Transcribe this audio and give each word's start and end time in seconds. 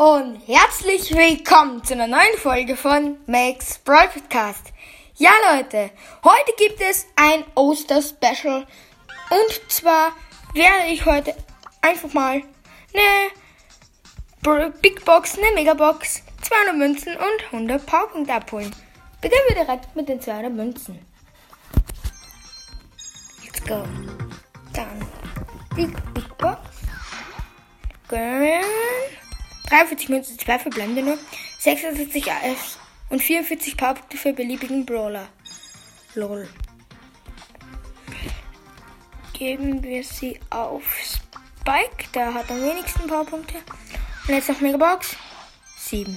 und 0.00 0.40
herzlich 0.46 1.14
willkommen 1.14 1.84
zu 1.84 1.92
einer 1.92 2.06
neuen 2.06 2.38
Folge 2.38 2.74
von 2.74 3.18
Max 3.26 3.76
Brawl 3.80 4.08
Podcast. 4.08 4.72
Ja 5.16 5.30
Leute, 5.52 5.90
heute 6.24 6.52
gibt 6.56 6.80
es 6.80 7.06
ein 7.16 7.44
Oster-Special 7.54 8.66
und 9.30 9.70
zwar 9.70 10.12
werde 10.54 10.86
ich 10.88 11.04
heute 11.04 11.36
einfach 11.82 12.14
mal 12.14 12.42
eine 14.42 14.70
Big 14.80 15.04
Box, 15.04 15.36
eine 15.36 15.52
Megabox, 15.54 16.22
200 16.40 16.76
Münzen 16.76 17.12
und 17.16 17.52
100 17.52 17.84
Powerpunkte 17.84 18.32
abholen. 18.32 18.74
Beginnen 19.20 19.42
wir 19.48 19.56
direkt 19.56 19.94
mit 19.94 20.08
den 20.08 20.18
200 20.18 20.50
Münzen. 20.50 20.98
Let's 23.44 23.62
go. 23.68 23.84
Dann 24.72 25.06
die 25.76 25.88
Big 26.14 26.38
Box. 26.38 26.58
Gönn. 28.08 28.64
43 29.70 30.08
Münzen, 30.08 30.38
2 30.38 30.58
verbleibende 30.58 31.02
nur, 31.02 31.18
76 31.58 32.30
AS 32.30 32.78
und 33.08 33.22
44 33.22 33.76
Powerpunkte 33.76 34.16
für 34.16 34.32
beliebigen 34.32 34.84
Brawler. 34.84 35.28
Lol. 36.14 36.48
Geben 39.32 39.82
wir 39.82 40.02
sie 40.04 40.38
auf 40.50 40.82
Spike, 41.02 42.10
der 42.14 42.34
hat 42.34 42.50
am 42.50 42.60
wenigsten 42.60 43.06
Powerpunkte. 43.06 43.56
Und 44.26 44.34
jetzt 44.34 44.48
noch 44.48 44.60
Megabox. 44.60 45.16
7. 45.78 46.16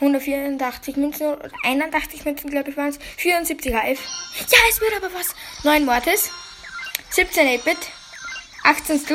184 0.00 0.96
Münzen, 0.96 1.36
81 1.62 2.24
Münzen, 2.24 2.50
glaube 2.50 2.70
ich, 2.70 2.76
waren 2.76 2.88
es. 2.88 2.98
74 3.16 3.72
HF. 3.72 4.00
Ja, 4.50 4.58
es 4.68 4.80
wird 4.80 4.92
aber 4.96 5.14
was. 5.14 5.34
9 5.62 5.84
Mortis. 5.84 6.30
17 7.10 7.60
8-Bit. 7.60 7.78
18 8.64 8.98
Stu. 8.98 9.14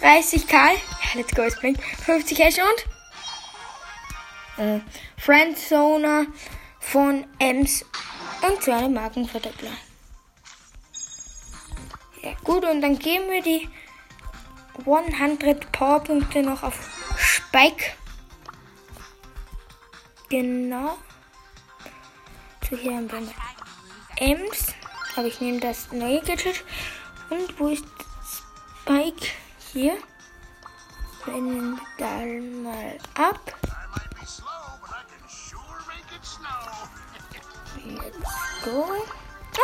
30 0.00 0.46
Karl. 0.46 0.74
Ja, 0.74 1.14
let's 1.14 1.34
go, 1.34 1.48
Spring. 1.50 1.76
50 2.04 2.36
Cash 2.36 2.58
und 2.58 4.64
äh, 4.64 4.80
Friendzone 5.16 6.26
von 6.80 7.26
Ems 7.38 7.84
und 8.42 8.62
zwei 8.62 8.88
Markenverdoppler. 8.88 9.72
Ja, 12.22 12.32
gut, 12.42 12.64
und 12.64 12.80
dann 12.80 12.98
geben 12.98 13.30
wir 13.30 13.42
die 13.42 13.68
100 14.86 15.70
Powerpunkte 15.72 16.42
noch 16.42 16.62
auf 16.62 16.74
Spike. 17.18 17.92
Genau. 20.30 20.98
So, 22.68 22.76
hier 22.76 22.96
haben 22.96 23.10
wir 23.10 23.22
Ems. 24.16 24.74
Aber 25.16 25.26
ich 25.26 25.40
nehme 25.40 25.60
das 25.60 25.92
neue 25.92 26.20
Gadget. 26.22 26.64
Und 27.30 27.58
wo 27.58 27.68
ist? 27.68 27.84
Hier. 29.74 29.98
Rennen 31.26 31.76
wir 31.76 31.80
da 31.98 32.18
mal 32.62 32.96
ab. 33.14 33.40
Let's 37.84 38.64
go. 38.64 38.86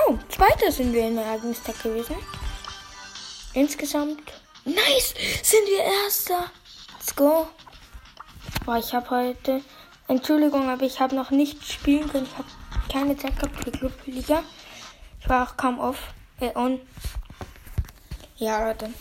Oh, 0.08 0.18
zweiter 0.28 0.72
sind 0.72 0.92
wir 0.92 1.06
in 1.06 1.14
der 1.14 1.26
Eragungstag 1.26 1.80
gewesen. 1.80 2.16
Insgesamt. 3.54 4.32
Nice! 4.64 5.14
Sind 5.44 5.68
wir 5.68 5.84
Erster! 5.84 6.50
Let's 6.98 7.14
go. 7.14 7.46
Boah, 8.66 8.78
ich 8.78 8.92
habe 8.92 9.10
heute. 9.10 9.62
Entschuldigung, 10.08 10.68
aber 10.68 10.82
ich 10.82 10.98
habe 10.98 11.14
noch 11.14 11.30
nicht 11.30 11.64
spielen 11.64 12.10
können. 12.10 12.26
Ich 12.26 12.36
habe 12.36 12.48
keine 12.92 13.16
Zeit 13.16 13.38
gehabt 13.38 13.56
für 13.56 13.70
die 13.70 13.78
Clubliga. 13.78 14.42
Ich 15.20 15.28
war 15.28 15.48
auch 15.48 15.56
kaum 15.56 15.78
off. 15.78 15.98
Äh, 16.40 16.50
on. 16.56 16.80
Ja, 18.38 18.66
Leute. 18.66 18.92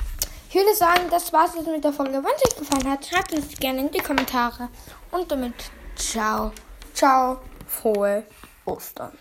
Ich 0.50 0.56
würde 0.56 0.74
sagen, 0.74 1.02
das 1.12 1.32
war's 1.32 1.52
jetzt 1.56 1.68
mit 1.68 1.84
der 1.84 1.94
Folge. 1.94 2.14
Wenn 2.14 2.32
es 2.36 2.52
euch 2.52 2.58
gefallen 2.58 2.90
hat, 2.90 3.06
schreibt 3.06 3.32
es 3.34 3.56
gerne 3.60 3.82
in 3.82 3.92
die 3.92 4.00
Kommentare. 4.00 4.70
Und 5.12 5.32
damit 5.32 5.54
ciao. 5.96 6.52
Ciao. 6.92 7.38
Frohe 7.68 8.24
Ostern. 8.66 9.16